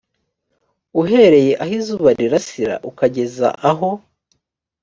[1.01, 3.89] uhereye aho izuba rirasira ukageza aho